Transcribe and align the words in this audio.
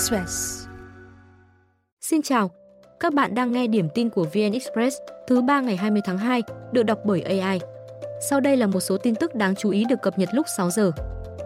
Express. 0.00 0.66
Xin 2.00 2.22
chào, 2.22 2.50
các 3.00 3.14
bạn 3.14 3.34
đang 3.34 3.52
nghe 3.52 3.66
điểm 3.66 3.88
tin 3.94 4.10
của 4.10 4.24
VN 4.24 4.52
Express 4.52 4.96
thứ 5.26 5.40
ba 5.42 5.60
ngày 5.60 5.76
20 5.76 6.02
tháng 6.04 6.18
2, 6.18 6.42
được 6.72 6.82
đọc 6.82 6.98
bởi 7.04 7.22
AI. 7.22 7.60
Sau 8.20 8.40
đây 8.40 8.56
là 8.56 8.66
một 8.66 8.80
số 8.80 8.98
tin 8.98 9.14
tức 9.14 9.34
đáng 9.34 9.54
chú 9.54 9.70
ý 9.70 9.84
được 9.84 10.02
cập 10.02 10.18
nhật 10.18 10.28
lúc 10.32 10.46
6 10.56 10.70
giờ. 10.70 10.92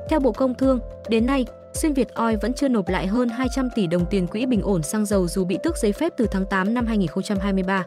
Theo 0.09 0.21
Bộ 0.21 0.33
Công 0.33 0.55
Thương, 0.55 0.81
đến 1.09 1.27
nay, 1.27 1.47
Xuyên 1.73 1.93
Việt 1.93 2.15
Oil 2.15 2.37
vẫn 2.43 2.55
chưa 2.55 2.69
nộp 2.69 2.89
lại 2.89 3.07
hơn 3.07 3.29
200 3.29 3.69
tỷ 3.75 3.87
đồng 3.87 4.07
tiền 4.07 4.27
quỹ 4.27 4.47
bình 4.47 4.63
ổn 4.63 4.83
xăng 4.83 5.07
dầu 5.07 5.29
dù 5.29 5.45
bị 5.45 5.59
tước 5.63 5.79
giấy 5.79 5.93
phép 5.93 6.13
từ 6.17 6.27
tháng 6.31 6.47
8 6.47 6.75
năm 6.75 6.87
2023. 6.87 7.85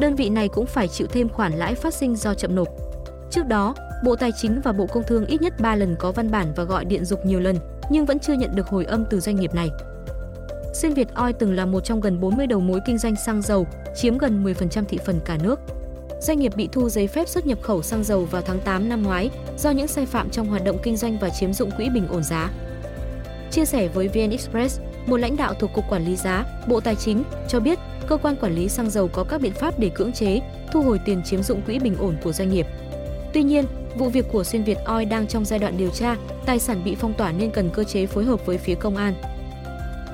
Đơn 0.00 0.14
vị 0.14 0.30
này 0.30 0.48
cũng 0.48 0.66
phải 0.66 0.88
chịu 0.88 1.06
thêm 1.06 1.28
khoản 1.28 1.52
lãi 1.52 1.74
phát 1.74 1.94
sinh 1.94 2.16
do 2.16 2.34
chậm 2.34 2.54
nộp. 2.54 2.68
Trước 3.30 3.46
đó, 3.46 3.74
Bộ 4.04 4.16
Tài 4.16 4.32
chính 4.32 4.60
và 4.64 4.72
Bộ 4.72 4.86
Công 4.86 5.04
Thương 5.06 5.26
ít 5.26 5.42
nhất 5.42 5.54
3 5.60 5.76
lần 5.76 5.96
có 5.98 6.12
văn 6.12 6.30
bản 6.30 6.52
và 6.56 6.64
gọi 6.64 6.84
điện 6.84 7.04
dục 7.04 7.26
nhiều 7.26 7.40
lần, 7.40 7.56
nhưng 7.90 8.06
vẫn 8.06 8.18
chưa 8.18 8.32
nhận 8.32 8.50
được 8.54 8.66
hồi 8.66 8.84
âm 8.84 9.04
từ 9.10 9.20
doanh 9.20 9.36
nghiệp 9.36 9.54
này. 9.54 9.70
Xuyên 10.74 10.94
Việt 10.94 11.14
Oil 11.14 11.34
từng 11.38 11.54
là 11.54 11.66
một 11.66 11.80
trong 11.80 12.00
gần 12.00 12.20
40 12.20 12.46
đầu 12.46 12.60
mối 12.60 12.80
kinh 12.86 12.98
doanh 12.98 13.16
xăng 13.16 13.42
dầu, 13.42 13.66
chiếm 13.96 14.18
gần 14.18 14.44
10% 14.44 14.84
thị 14.84 14.98
phần 15.06 15.20
cả 15.24 15.38
nước. 15.42 15.60
Doanh 16.20 16.38
nghiệp 16.38 16.52
bị 16.56 16.68
thu 16.72 16.88
giấy 16.88 17.06
phép 17.06 17.28
xuất 17.28 17.46
nhập 17.46 17.62
khẩu 17.62 17.82
xăng 17.82 18.04
dầu 18.04 18.24
vào 18.24 18.42
tháng 18.42 18.60
8 18.60 18.88
năm 18.88 19.02
ngoái 19.02 19.30
do 19.58 19.70
những 19.70 19.86
sai 19.86 20.06
phạm 20.06 20.30
trong 20.30 20.46
hoạt 20.46 20.64
động 20.64 20.78
kinh 20.82 20.96
doanh 20.96 21.18
và 21.18 21.28
chiếm 21.30 21.52
dụng 21.52 21.70
quỹ 21.70 21.88
bình 21.88 22.06
ổn 22.08 22.22
giá. 22.22 22.50
Chia 23.50 23.64
sẻ 23.64 23.88
với 23.88 24.08
VN 24.08 24.30
Express, 24.30 24.80
một 25.06 25.16
lãnh 25.16 25.36
đạo 25.36 25.54
thuộc 25.54 25.70
Cục 25.74 25.84
Quản 25.90 26.04
lý 26.04 26.16
giá, 26.16 26.44
Bộ 26.68 26.80
Tài 26.80 26.96
chính 26.96 27.22
cho 27.48 27.60
biết 27.60 27.78
cơ 28.08 28.16
quan 28.16 28.36
quản 28.36 28.54
lý 28.54 28.68
xăng 28.68 28.90
dầu 28.90 29.08
có 29.08 29.24
các 29.24 29.40
biện 29.40 29.52
pháp 29.52 29.78
để 29.78 29.90
cưỡng 29.94 30.12
chế, 30.12 30.40
thu 30.72 30.82
hồi 30.82 31.00
tiền 31.04 31.22
chiếm 31.24 31.42
dụng 31.42 31.62
quỹ 31.62 31.78
bình 31.78 31.96
ổn 31.98 32.16
của 32.22 32.32
doanh 32.32 32.50
nghiệp. 32.50 32.66
Tuy 33.32 33.42
nhiên, 33.42 33.64
vụ 33.96 34.08
việc 34.08 34.26
của 34.32 34.44
Xuyên 34.44 34.64
Việt 34.64 34.78
Oil 34.84 35.08
đang 35.08 35.26
trong 35.26 35.44
giai 35.44 35.58
đoạn 35.58 35.76
điều 35.78 35.90
tra, 35.90 36.16
tài 36.46 36.58
sản 36.58 36.82
bị 36.84 36.94
phong 36.94 37.14
tỏa 37.14 37.32
nên 37.32 37.50
cần 37.50 37.70
cơ 37.70 37.84
chế 37.84 38.06
phối 38.06 38.24
hợp 38.24 38.46
với 38.46 38.58
phía 38.58 38.74
công 38.74 38.96
an. 38.96 39.14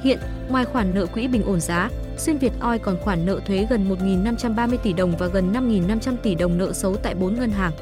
Hiện, 0.03 0.19
ngoài 0.51 0.65
khoản 0.65 0.95
nợ 0.95 1.07
quỹ 1.07 1.29
bình 1.29 1.45
ổn 1.47 1.61
giá, 1.61 1.91
Xuyên 2.17 2.39
Việt 2.39 2.53
Oil 2.61 2.81
còn 2.81 2.97
khoản 3.01 3.27
nợ 3.27 3.41
thuế 3.47 3.67
gần 3.71 3.89
1.530 3.89 4.77
tỷ 4.77 4.93
đồng 4.93 5.17
và 5.19 5.27
gần 5.27 5.53
5.500 5.53 6.17
tỷ 6.23 6.35
đồng 6.35 6.59
nợ 6.59 6.73
xấu 6.73 6.97
tại 6.97 7.15
4 7.15 7.35
ngân 7.35 7.51
hàng. 7.51 7.73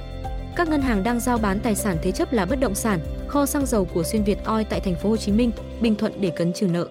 Các 0.57 0.69
ngân 0.69 0.81
hàng 0.81 1.03
đang 1.03 1.21
giao 1.21 1.39
bán 1.39 1.61
tài 1.61 1.75
sản 1.75 1.97
thế 2.03 2.13
chấp 2.13 2.33
là 2.33 2.47
bất 2.47 2.61
động 2.61 2.75
sản, 2.75 3.01
kho 3.29 3.47
xăng 3.47 3.67
dầu 3.67 3.85
của 3.95 4.03
Xuyên 4.03 4.25
Việt 4.25 4.39
Oil 4.45 4.67
tại 4.71 4.81
thành 4.81 4.95
phố 4.95 5.09
Hồ 5.09 5.17
Chí 5.17 5.33
Minh, 5.33 5.51
Bình 5.81 5.95
Thuận 5.95 6.13
để 6.21 6.31
cấn 6.31 6.53
trừ 6.53 6.67
nợ. 6.67 6.89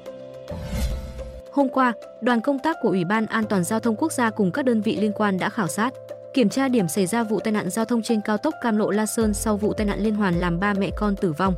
Hôm 1.51 1.69
qua, 1.69 1.93
đoàn 2.21 2.41
công 2.41 2.59
tác 2.59 2.77
của 2.81 2.89
Ủy 2.89 3.05
ban 3.05 3.25
An 3.25 3.43
toàn 3.43 3.63
giao 3.63 3.79
thông 3.79 3.95
quốc 3.95 4.11
gia 4.11 4.29
cùng 4.29 4.51
các 4.51 4.65
đơn 4.65 4.81
vị 4.81 4.95
liên 4.95 5.11
quan 5.13 5.39
đã 5.39 5.49
khảo 5.49 5.67
sát, 5.67 5.93
kiểm 6.33 6.49
tra 6.49 6.67
điểm 6.67 6.87
xảy 6.87 7.05
ra 7.05 7.23
vụ 7.23 7.39
tai 7.39 7.51
nạn 7.51 7.69
giao 7.69 7.85
thông 7.85 8.01
trên 8.01 8.21
cao 8.21 8.37
tốc 8.37 8.53
Cam 8.61 8.77
Lộ 8.77 8.91
La 8.91 9.05
Sơn 9.05 9.33
sau 9.33 9.57
vụ 9.57 9.73
tai 9.73 9.87
nạn 9.87 9.99
liên 9.99 10.15
hoàn 10.15 10.39
làm 10.39 10.59
ba 10.59 10.73
mẹ 10.73 10.89
con 10.95 11.15
tử 11.15 11.31
vong. 11.31 11.55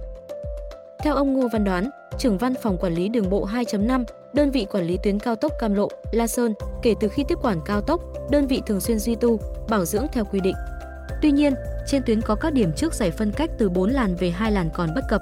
Theo 1.03 1.15
ông 1.15 1.33
Ngô 1.33 1.47
Văn 1.47 1.63
Đoán, 1.63 1.89
trưởng 2.17 2.37
văn 2.37 2.53
phòng 2.61 2.77
quản 2.77 2.93
lý 2.93 3.09
đường 3.09 3.29
bộ 3.29 3.45
2.5, 3.45 4.03
đơn 4.33 4.51
vị 4.51 4.65
quản 4.71 4.87
lý 4.87 4.97
tuyến 5.03 5.19
cao 5.19 5.35
tốc 5.35 5.51
Cam 5.59 5.73
Lộ, 5.73 5.87
La 6.11 6.27
Sơn, 6.27 6.53
kể 6.81 6.93
từ 6.99 7.07
khi 7.07 7.23
tiếp 7.27 7.37
quản 7.41 7.59
cao 7.65 7.81
tốc, 7.81 8.01
đơn 8.31 8.47
vị 8.47 8.61
thường 8.65 8.81
xuyên 8.81 8.99
duy 8.99 9.15
tu, 9.15 9.39
bảo 9.69 9.85
dưỡng 9.85 10.07
theo 10.11 10.25
quy 10.25 10.39
định. 10.39 10.55
Tuy 11.21 11.31
nhiên, 11.31 11.53
trên 11.87 12.03
tuyến 12.05 12.21
có 12.21 12.35
các 12.35 12.53
điểm 12.53 12.71
trước 12.75 12.93
giải 12.93 13.11
phân 13.11 13.31
cách 13.31 13.49
từ 13.57 13.69
4 13.69 13.89
làn 13.89 14.15
về 14.15 14.29
2 14.29 14.51
làn 14.51 14.69
còn 14.73 14.89
bất 14.95 15.01
cập. 15.09 15.21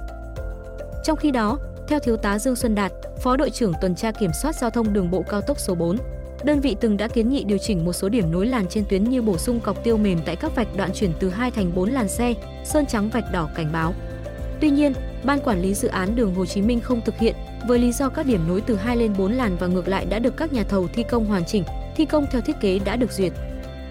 Trong 1.04 1.16
khi 1.16 1.30
đó, 1.30 1.58
theo 1.88 1.98
thiếu 1.98 2.16
tá 2.16 2.38
Dương 2.38 2.56
Xuân 2.56 2.74
Đạt, 2.74 2.92
Phó 3.20 3.36
đội 3.36 3.50
trưởng 3.50 3.72
tuần 3.80 3.94
tra 3.94 4.12
kiểm 4.12 4.30
soát 4.42 4.54
giao 4.56 4.70
thông 4.70 4.92
đường 4.92 5.10
bộ 5.10 5.22
cao 5.22 5.40
tốc 5.40 5.58
số 5.60 5.74
4, 5.74 5.96
đơn 6.44 6.60
vị 6.60 6.76
từng 6.80 6.96
đã 6.96 7.08
kiến 7.08 7.28
nghị 7.28 7.44
điều 7.44 7.58
chỉnh 7.58 7.84
một 7.84 7.92
số 7.92 8.08
điểm 8.08 8.32
nối 8.32 8.46
làn 8.46 8.66
trên 8.66 8.84
tuyến 8.88 9.04
như 9.04 9.22
bổ 9.22 9.38
sung 9.38 9.60
cọc 9.60 9.84
tiêu 9.84 9.96
mềm 9.96 10.18
tại 10.24 10.36
các 10.36 10.54
vạch 10.54 10.76
đoạn 10.76 10.90
chuyển 10.94 11.12
từ 11.20 11.28
2 11.28 11.50
thành 11.50 11.74
4 11.74 11.90
làn 11.90 12.08
xe, 12.08 12.34
sơn 12.64 12.86
trắng 12.86 13.10
vạch 13.10 13.32
đỏ 13.32 13.48
cảnh 13.54 13.72
báo. 13.72 13.94
Tuy 14.60 14.70
nhiên, 14.70 14.92
ban 15.24 15.40
quản 15.40 15.62
lý 15.62 15.74
dự 15.74 15.88
án 15.88 16.16
đường 16.16 16.34
Hồ 16.34 16.46
Chí 16.46 16.62
Minh 16.62 16.80
không 16.80 17.00
thực 17.00 17.18
hiện 17.18 17.34
với 17.66 17.78
lý 17.78 17.92
do 17.92 18.08
các 18.08 18.26
điểm 18.26 18.48
nối 18.48 18.60
từ 18.60 18.76
2 18.76 18.96
lên 18.96 19.14
4 19.18 19.32
làn 19.32 19.56
và 19.56 19.66
ngược 19.66 19.88
lại 19.88 20.04
đã 20.04 20.18
được 20.18 20.36
các 20.36 20.52
nhà 20.52 20.64
thầu 20.64 20.88
thi 20.88 21.02
công 21.10 21.24
hoàn 21.24 21.44
chỉnh, 21.44 21.64
thi 21.96 22.04
công 22.04 22.26
theo 22.30 22.40
thiết 22.40 22.60
kế 22.60 22.78
đã 22.78 22.96
được 22.96 23.12
duyệt. 23.12 23.32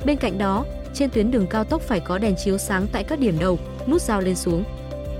Bên 0.05 0.17
cạnh 0.17 0.37
đó, 0.37 0.65
trên 0.93 1.09
tuyến 1.09 1.31
đường 1.31 1.47
cao 1.47 1.63
tốc 1.63 1.81
phải 1.81 1.99
có 1.99 2.17
đèn 2.17 2.35
chiếu 2.35 2.57
sáng 2.57 2.87
tại 2.91 3.03
các 3.03 3.19
điểm 3.19 3.39
đầu, 3.39 3.59
nút 3.87 4.01
giao 4.01 4.21
lên 4.21 4.35
xuống. 4.35 4.63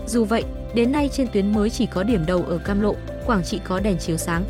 Dù 0.08 0.26
vậy, 0.26 0.44
đến 0.74 0.92
nay 0.92 1.10
trên 1.14 1.28
tuyến 1.28 1.54
mới 1.54 1.70
chỉ 1.70 1.86
có 1.86 2.04
điểm 2.04 2.26
đầu 2.26 2.44
ở 2.48 2.58
Cam 2.58 2.82
Lộ, 2.82 2.96
Quảng 3.26 3.44
Trị 3.44 3.60
có 3.64 3.80
đèn 3.80 3.98
chiếu 3.98 4.18
sáng. 4.18 4.44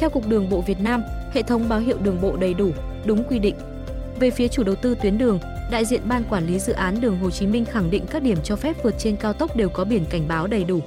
Theo 0.00 0.10
Cục 0.10 0.28
Đường 0.28 0.50
bộ 0.50 0.60
Việt 0.60 0.80
Nam, 0.80 1.02
hệ 1.32 1.42
thống 1.42 1.68
báo 1.68 1.78
hiệu 1.78 1.96
đường 2.02 2.20
bộ 2.20 2.36
đầy 2.36 2.54
đủ, 2.54 2.70
đúng 3.04 3.24
quy 3.24 3.38
định. 3.38 3.54
Về 4.20 4.30
phía 4.30 4.48
chủ 4.48 4.62
đầu 4.62 4.74
tư 4.74 4.94
tuyến 5.02 5.18
đường, 5.18 5.38
đại 5.70 5.84
diện 5.84 6.00
ban 6.08 6.24
quản 6.30 6.46
lý 6.46 6.58
dự 6.58 6.72
án 6.72 7.00
đường 7.00 7.18
Hồ 7.18 7.30
Chí 7.30 7.46
Minh 7.46 7.64
khẳng 7.64 7.90
định 7.90 8.04
các 8.10 8.22
điểm 8.22 8.38
cho 8.44 8.56
phép 8.56 8.76
vượt 8.82 8.94
trên 8.98 9.16
cao 9.16 9.32
tốc 9.32 9.56
đều 9.56 9.68
có 9.68 9.84
biển 9.84 10.04
cảnh 10.10 10.28
báo 10.28 10.46
đầy 10.46 10.64
đủ. 10.64 10.80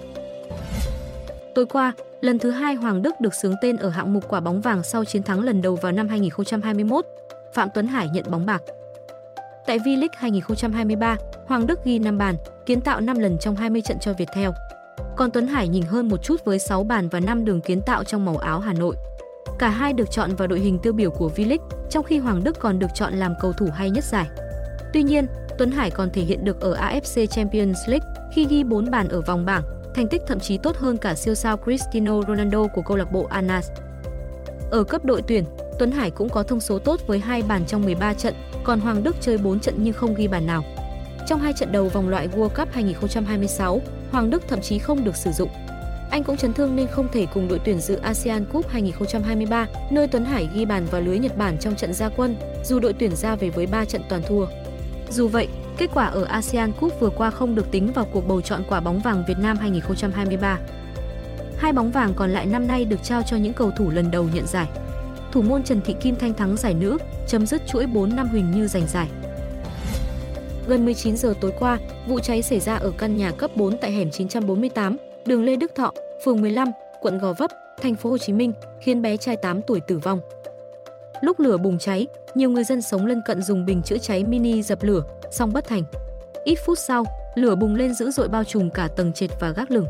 Tối 1.55 1.65
qua, 1.65 1.93
lần 2.21 2.39
thứ 2.39 2.51
hai 2.51 2.75
Hoàng 2.75 3.01
Đức 3.01 3.21
được 3.21 3.33
xướng 3.33 3.53
tên 3.61 3.77
ở 3.77 3.89
hạng 3.89 4.13
mục 4.13 4.23
quả 4.27 4.39
bóng 4.39 4.61
vàng 4.61 4.83
sau 4.83 5.05
chiến 5.05 5.23
thắng 5.23 5.41
lần 5.41 5.61
đầu 5.61 5.75
vào 5.75 5.91
năm 5.91 6.07
2021. 6.07 7.05
Phạm 7.53 7.69
Tuấn 7.73 7.87
Hải 7.87 8.09
nhận 8.13 8.25
bóng 8.31 8.45
bạc. 8.45 8.63
Tại 9.65 9.79
V-League 9.79 10.07
2023, 10.17 11.17
Hoàng 11.47 11.67
Đức 11.67 11.79
ghi 11.85 11.99
5 11.99 12.17
bàn, 12.17 12.35
kiến 12.65 12.81
tạo 12.81 13.01
5 13.01 13.19
lần 13.19 13.37
trong 13.37 13.55
20 13.55 13.81
trận 13.81 13.99
cho 13.99 14.13
Viettel. 14.13 14.49
Còn 15.17 15.31
Tuấn 15.31 15.47
Hải 15.47 15.67
nhìn 15.67 15.83
hơn 15.83 16.09
một 16.09 16.23
chút 16.23 16.45
với 16.45 16.59
6 16.59 16.83
bàn 16.83 17.09
và 17.09 17.19
5 17.19 17.45
đường 17.45 17.61
kiến 17.61 17.81
tạo 17.81 18.03
trong 18.03 18.25
màu 18.25 18.37
áo 18.37 18.59
Hà 18.59 18.73
Nội. 18.73 18.95
Cả 19.59 19.69
hai 19.69 19.93
được 19.93 20.11
chọn 20.11 20.35
vào 20.35 20.47
đội 20.47 20.59
hình 20.59 20.79
tiêu 20.79 20.93
biểu 20.93 21.11
của 21.11 21.31
V-League, 21.35 21.67
trong 21.89 22.03
khi 22.03 22.17
Hoàng 22.19 22.43
Đức 22.43 22.59
còn 22.59 22.79
được 22.79 22.87
chọn 22.93 23.13
làm 23.13 23.33
cầu 23.39 23.53
thủ 23.53 23.67
hay 23.73 23.89
nhất 23.89 24.03
giải. 24.03 24.27
Tuy 24.93 25.03
nhiên, 25.03 25.25
Tuấn 25.57 25.71
Hải 25.71 25.91
còn 25.91 26.09
thể 26.09 26.21
hiện 26.21 26.45
được 26.45 26.61
ở 26.61 26.73
AFC 26.73 27.25
Champions 27.25 27.77
League 27.87 28.07
khi 28.31 28.45
ghi 28.49 28.63
4 28.63 28.91
bàn 28.91 29.07
ở 29.07 29.21
vòng 29.21 29.45
bảng, 29.45 29.63
thành 29.95 30.07
tích 30.07 30.21
thậm 30.27 30.39
chí 30.39 30.57
tốt 30.57 30.77
hơn 30.77 30.97
cả 30.97 31.15
siêu 31.15 31.35
sao 31.35 31.57
Cristiano 31.57 32.21
Ronaldo 32.27 32.67
của 32.67 32.81
câu 32.81 32.97
lạc 32.97 33.11
bộ 33.11 33.27
Anas. 33.29 33.71
Ở 34.71 34.83
cấp 34.83 35.05
đội 35.05 35.21
tuyển, 35.21 35.43
Tuấn 35.79 35.91
Hải 35.91 36.11
cũng 36.11 36.29
có 36.29 36.43
thông 36.43 36.59
số 36.59 36.79
tốt 36.79 36.99
với 37.07 37.19
hai 37.19 37.41
bàn 37.41 37.65
trong 37.67 37.81
13 37.81 38.13
trận, 38.13 38.33
còn 38.63 38.79
Hoàng 38.79 39.03
Đức 39.03 39.15
chơi 39.21 39.37
4 39.37 39.59
trận 39.59 39.75
nhưng 39.77 39.93
không 39.93 40.15
ghi 40.15 40.27
bàn 40.27 40.45
nào. 40.45 40.63
Trong 41.27 41.39
hai 41.39 41.53
trận 41.53 41.71
đầu 41.71 41.89
vòng 41.89 42.09
loại 42.09 42.27
World 42.27 42.49
Cup 42.49 42.69
2026, 42.71 43.81
Hoàng 44.11 44.29
Đức 44.29 44.43
thậm 44.47 44.61
chí 44.61 44.79
không 44.79 45.03
được 45.03 45.15
sử 45.15 45.31
dụng. 45.31 45.49
Anh 46.11 46.23
cũng 46.23 46.37
chấn 46.37 46.53
thương 46.53 46.75
nên 46.75 46.87
không 46.87 47.07
thể 47.11 47.25
cùng 47.33 47.47
đội 47.47 47.59
tuyển 47.65 47.79
dự 47.79 47.95
ASEAN 47.95 48.45
Cup 48.45 48.67
2023, 48.69 49.67
nơi 49.91 50.07
Tuấn 50.07 50.25
Hải 50.25 50.49
ghi 50.53 50.65
bàn 50.65 50.85
vào 50.91 51.01
lưới 51.01 51.19
Nhật 51.19 51.37
Bản 51.37 51.57
trong 51.57 51.75
trận 51.75 51.93
gia 51.93 52.09
quân, 52.09 52.35
dù 52.63 52.79
đội 52.79 52.93
tuyển 52.93 53.15
ra 53.15 53.35
về 53.35 53.49
với 53.49 53.67
3 53.67 53.85
trận 53.85 54.01
toàn 54.09 54.21
thua. 54.27 54.45
Dù 55.11 55.27
vậy, 55.27 55.47
kết 55.77 55.89
quả 55.93 56.05
ở 56.05 56.23
ASEAN 56.23 56.71
Cup 56.71 56.99
vừa 56.99 57.09
qua 57.09 57.29
không 57.29 57.55
được 57.55 57.71
tính 57.71 57.91
vào 57.93 58.07
cuộc 58.13 58.27
bầu 58.27 58.41
chọn 58.41 58.63
quả 58.69 58.79
bóng 58.79 58.99
vàng 58.99 59.23
Việt 59.27 59.37
Nam 59.39 59.57
2023. 59.57 60.59
Hai 61.57 61.73
bóng 61.73 61.91
vàng 61.91 62.13
còn 62.15 62.29
lại 62.29 62.45
năm 62.45 62.67
nay 62.67 62.85
được 62.85 63.03
trao 63.03 63.21
cho 63.21 63.37
những 63.37 63.53
cầu 63.53 63.71
thủ 63.71 63.89
lần 63.89 64.11
đầu 64.11 64.25
nhận 64.33 64.47
giải. 64.47 64.67
Thủ 65.31 65.41
môn 65.41 65.63
Trần 65.63 65.81
Thị 65.81 65.95
Kim 66.01 66.15
Thanh 66.15 66.33
thắng 66.33 66.57
giải 66.57 66.73
nữ, 66.73 66.97
chấm 67.27 67.45
dứt 67.45 67.61
chuỗi 67.67 67.85
4 67.85 68.15
năm 68.15 68.27
Huỳnh 68.27 68.51
Như 68.51 68.67
giành 68.67 68.87
giải. 68.87 69.07
Gần 70.67 70.85
19 70.85 71.17
giờ 71.17 71.33
tối 71.41 71.53
qua, 71.59 71.77
vụ 72.07 72.19
cháy 72.19 72.41
xảy 72.41 72.59
ra 72.59 72.75
ở 72.75 72.91
căn 72.97 73.17
nhà 73.17 73.31
cấp 73.31 73.51
4 73.55 73.77
tại 73.77 73.91
hẻm 73.91 74.11
948, 74.11 74.97
đường 75.25 75.43
Lê 75.43 75.55
Đức 75.55 75.71
Thọ, 75.75 75.93
phường 76.25 76.41
15, 76.41 76.71
quận 77.01 77.17
Gò 77.17 77.33
Vấp, 77.33 77.51
thành 77.81 77.95
phố 77.95 78.09
Hồ 78.09 78.17
Chí 78.17 78.33
Minh, 78.33 78.53
khiến 78.81 79.01
bé 79.01 79.17
trai 79.17 79.37
8 79.37 79.61
tuổi 79.61 79.79
tử 79.79 79.97
vong. 79.97 80.19
Lúc 81.21 81.39
lửa 81.39 81.57
bùng 81.57 81.77
cháy, 81.77 82.07
nhiều 82.35 82.49
người 82.49 82.63
dân 82.63 82.81
sống 82.81 83.05
lân 83.05 83.21
cận 83.25 83.41
dùng 83.41 83.65
bình 83.65 83.81
chữa 83.81 83.97
cháy 83.97 84.23
mini 84.23 84.61
dập 84.61 84.83
lửa, 84.83 85.03
song 85.31 85.53
bất 85.53 85.67
thành. 85.67 85.83
Ít 86.43 86.55
phút 86.65 86.79
sau, 86.79 87.05
lửa 87.35 87.55
bùng 87.55 87.75
lên 87.75 87.93
dữ 87.93 88.11
dội 88.11 88.27
bao 88.27 88.43
trùm 88.43 88.69
cả 88.69 88.87
tầng 88.87 89.13
trệt 89.13 89.29
và 89.39 89.49
gác 89.49 89.71
lửng. 89.71 89.87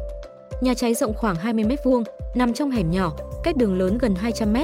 Nhà 0.62 0.74
cháy 0.74 0.94
rộng 0.94 1.14
khoảng 1.14 1.36
20 1.36 1.64
m2, 1.64 2.04
nằm 2.36 2.54
trong 2.54 2.72
hẻm 2.72 2.92
nhỏ, 2.92 3.16
cách 3.44 3.58
đường 3.58 3.80
lớn 3.80 3.98
gần 3.98 4.16
200 4.16 4.54
m. 4.54 4.58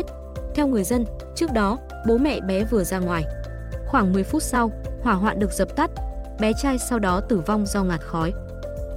Theo 0.55 0.67
người 0.67 0.83
dân, 0.83 1.05
trước 1.35 1.53
đó, 1.53 1.77
bố 2.07 2.17
mẹ 2.17 2.39
bé 2.39 2.63
vừa 2.63 2.83
ra 2.83 2.99
ngoài. 2.99 3.23
Khoảng 3.87 4.13
10 4.13 4.23
phút 4.23 4.43
sau, 4.43 4.71
hỏa 5.01 5.13
hoạn 5.13 5.39
được 5.39 5.51
dập 5.51 5.75
tắt, 5.75 5.91
bé 6.39 6.51
trai 6.61 6.77
sau 6.77 6.99
đó 6.99 7.21
tử 7.21 7.39
vong 7.45 7.65
do 7.65 7.83
ngạt 7.83 8.01
khói. 8.01 8.33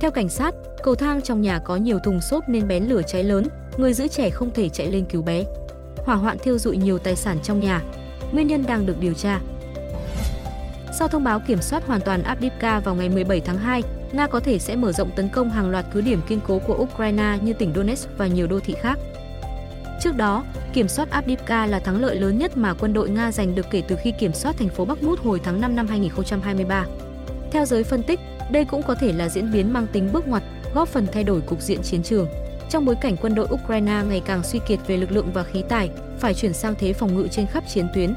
Theo 0.01 0.11
cảnh 0.11 0.29
sát, 0.29 0.55
cầu 0.83 0.95
thang 0.95 1.23
trong 1.23 1.41
nhà 1.41 1.59
có 1.59 1.77
nhiều 1.77 1.99
thùng 2.05 2.21
xốp 2.21 2.49
nên 2.49 2.69
bén 2.69 2.85
lửa 2.85 3.03
cháy 3.07 3.25
lớn, 3.25 3.45
người 3.77 3.93
giữ 3.93 4.09
trẻ 4.09 4.31
không 4.31 4.51
thể 4.51 4.69
chạy 4.69 4.91
lên 4.91 5.05
cứu 5.05 5.23
bé. 5.23 5.45
Hỏa 6.05 6.17
hoạn 6.17 6.39
thiêu 6.39 6.59
dụi 6.59 6.77
nhiều 6.77 6.99
tài 6.99 7.17
sản 7.17 7.39
trong 7.43 7.61
nhà, 7.61 7.83
nguyên 8.33 8.47
nhân 8.47 8.65
đang 8.67 8.87
được 8.87 9.01
điều 9.01 9.15
tra. 9.15 9.41
Sau 10.99 11.09
thông 11.09 11.25
báo 11.25 11.41
kiểm 11.47 11.63
soát 11.63 11.87
hoàn 11.87 12.01
toàn 12.01 12.23
Avdiivka 12.23 12.81
vào 12.81 12.95
ngày 12.95 13.09
17 13.09 13.41
tháng 13.41 13.59
2, 13.59 13.83
Nga 14.13 14.27
có 14.27 14.41
thể 14.41 14.59
sẽ 14.59 14.77
mở 14.77 14.93
rộng 14.93 15.11
tấn 15.17 15.29
công 15.29 15.51
hàng 15.51 15.71
loạt 15.71 15.85
cứ 15.93 16.01
điểm 16.01 16.21
kiên 16.29 16.41
cố 16.47 16.59
của 16.59 16.75
Ukraine 16.75 17.39
như 17.43 17.53
tỉnh 17.53 17.73
Donetsk 17.75 18.09
và 18.19 18.27
nhiều 18.27 18.47
đô 18.47 18.61
thị 18.61 18.75
khác. 18.81 18.99
Trước 20.01 20.17
đó, 20.17 20.45
kiểm 20.73 20.89
soát 20.89 21.11
Avdiivka 21.11 21.67
là 21.67 21.81
thắng 21.81 22.01
lợi 22.01 22.17
lớn 22.17 22.39
nhất 22.39 22.57
mà 22.57 22.75
quân 22.75 22.93
đội 22.93 23.11
Nga 23.11 23.33
giành 23.33 23.55
được 23.55 23.67
kể 23.71 23.83
từ 23.89 23.97
khi 23.97 24.13
kiểm 24.19 24.33
soát 24.33 24.57
thành 24.59 24.69
phố 24.69 24.85
Bắc 24.85 25.03
Mút 25.03 25.21
hồi 25.21 25.41
tháng 25.45 25.61
5 25.61 25.77
năm 25.77 25.87
2023. 25.87 26.87
Theo 27.51 27.65
giới 27.65 27.85
phân 27.85 28.03
tích, 28.03 28.21
đây 28.51 28.65
cũng 28.65 28.83
có 28.83 28.95
thể 28.95 29.13
là 29.13 29.29
diễn 29.29 29.53
biến 29.53 29.73
mang 29.73 29.87
tính 29.93 30.09
bước 30.13 30.29
ngoặt, 30.29 30.43
góp 30.75 30.89
phần 30.89 31.07
thay 31.13 31.25
đổi 31.25 31.41
cục 31.41 31.61
diện 31.61 31.83
chiến 31.83 32.03
trường. 32.03 32.29
Trong 32.71 32.85
bối 32.85 32.95
cảnh 33.01 33.17
quân 33.21 33.35
đội 33.35 33.49
Ukraine 33.51 34.03
ngày 34.09 34.23
càng 34.25 34.43
suy 34.43 34.61
kiệt 34.69 34.79
về 34.87 34.97
lực 34.97 35.13
lượng 35.13 35.31
và 35.33 35.43
khí 35.43 35.63
tài, 35.69 35.91
phải 36.19 36.35
chuyển 36.35 36.53
sang 36.53 36.75
thế 36.79 36.93
phòng 36.93 37.17
ngự 37.17 37.29
trên 37.31 37.47
khắp 37.47 37.65
chiến 37.69 37.87
tuyến. 37.95 38.15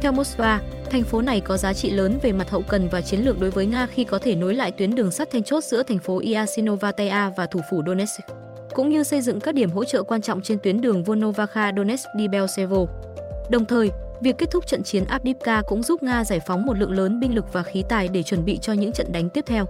Theo 0.00 0.12
Moscow, 0.12 0.58
thành 0.90 1.02
phố 1.02 1.22
này 1.22 1.40
có 1.40 1.56
giá 1.56 1.72
trị 1.72 1.90
lớn 1.90 2.18
về 2.22 2.32
mặt 2.32 2.50
hậu 2.50 2.62
cần 2.68 2.88
và 2.88 3.00
chiến 3.00 3.20
lược 3.20 3.40
đối 3.40 3.50
với 3.50 3.66
Nga 3.66 3.86
khi 3.86 4.04
có 4.04 4.18
thể 4.18 4.34
nối 4.34 4.54
lại 4.54 4.72
tuyến 4.72 4.94
đường 4.94 5.10
sắt 5.10 5.30
then 5.30 5.42
chốt 5.42 5.64
giữa 5.64 5.82
thành 5.82 5.98
phố 5.98 6.22
Yasinovatea 6.34 7.30
và 7.36 7.46
thủ 7.46 7.60
phủ 7.70 7.82
Donetsk. 7.86 8.20
cũng 8.74 8.88
như 8.88 9.02
xây 9.02 9.20
dựng 9.20 9.40
các 9.40 9.54
điểm 9.54 9.70
hỗ 9.70 9.84
trợ 9.84 10.02
quan 10.02 10.22
trọng 10.22 10.42
trên 10.42 10.58
tuyến 10.62 10.80
đường 10.80 11.04
Volnovakha 11.04 11.72
Donetsk 11.76 12.06
đi 12.16 12.28
Belsevo. 12.28 12.86
Đồng 13.50 13.64
thời, 13.64 13.90
việc 14.20 14.38
kết 14.38 14.50
thúc 14.50 14.66
trận 14.66 14.82
chiến 14.82 15.04
Avdiivka 15.04 15.62
cũng 15.62 15.82
giúp 15.82 16.02
Nga 16.02 16.24
giải 16.24 16.40
phóng 16.46 16.66
một 16.66 16.78
lượng 16.78 16.92
lớn 16.92 17.20
binh 17.20 17.34
lực 17.34 17.52
và 17.52 17.62
khí 17.62 17.84
tài 17.88 18.08
để 18.08 18.22
chuẩn 18.22 18.44
bị 18.44 18.58
cho 18.58 18.72
những 18.72 18.92
trận 18.92 19.12
đánh 19.12 19.28
tiếp 19.28 19.44
theo. 19.46 19.66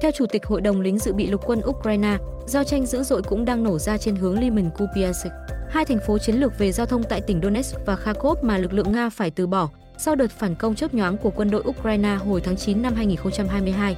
Theo 0.00 0.10
Chủ 0.10 0.26
tịch 0.26 0.46
Hội 0.46 0.60
đồng 0.60 0.80
lính 0.80 0.98
dự 0.98 1.12
bị 1.12 1.26
lục 1.26 1.40
quân 1.46 1.60
Ukraine, 1.66 2.18
giao 2.46 2.64
tranh 2.64 2.86
dữ 2.86 3.02
dội 3.02 3.22
cũng 3.22 3.44
đang 3.44 3.64
nổ 3.64 3.78
ra 3.78 3.98
trên 3.98 4.16
hướng 4.16 4.40
Lyman 4.40 4.70
Kupiansk, 4.70 5.26
hai 5.68 5.84
thành 5.84 5.98
phố 6.06 6.18
chiến 6.18 6.36
lược 6.36 6.58
về 6.58 6.72
giao 6.72 6.86
thông 6.86 7.02
tại 7.02 7.20
tỉnh 7.20 7.40
Donetsk 7.42 7.76
và 7.86 7.96
Kharkov 7.96 8.38
mà 8.42 8.58
lực 8.58 8.72
lượng 8.72 8.92
Nga 8.92 9.10
phải 9.10 9.30
từ 9.30 9.46
bỏ 9.46 9.68
sau 9.98 10.14
đợt 10.14 10.30
phản 10.30 10.54
công 10.54 10.74
chớp 10.74 10.94
nhoáng 10.94 11.18
của 11.18 11.30
quân 11.30 11.50
đội 11.50 11.62
Ukraine 11.66 12.14
hồi 12.14 12.40
tháng 12.40 12.56
9 12.56 12.82
năm 12.82 12.94
2022. 12.94 13.96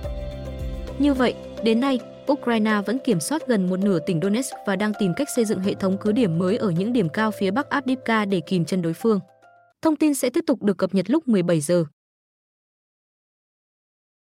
Như 0.98 1.14
vậy, 1.14 1.34
đến 1.64 1.80
nay, 1.80 2.00
Ukraine 2.32 2.82
vẫn 2.86 2.98
kiểm 2.98 3.20
soát 3.20 3.42
gần 3.46 3.70
một 3.70 3.78
nửa 3.78 3.98
tỉnh 3.98 4.20
Donetsk 4.22 4.52
và 4.66 4.76
đang 4.76 4.92
tìm 4.98 5.14
cách 5.16 5.28
xây 5.36 5.44
dựng 5.44 5.60
hệ 5.60 5.74
thống 5.74 5.96
cứ 6.00 6.12
điểm 6.12 6.38
mới 6.38 6.56
ở 6.56 6.70
những 6.70 6.92
điểm 6.92 7.08
cao 7.08 7.30
phía 7.30 7.50
bắc 7.50 7.68
Avdiivka 7.70 8.24
để 8.24 8.40
kìm 8.40 8.64
chân 8.64 8.82
đối 8.82 8.92
phương. 8.92 9.20
Thông 9.82 9.96
tin 9.96 10.14
sẽ 10.14 10.30
tiếp 10.30 10.44
tục 10.46 10.62
được 10.62 10.78
cập 10.78 10.94
nhật 10.94 11.10
lúc 11.10 11.28
17 11.28 11.60
giờ. 11.60 11.84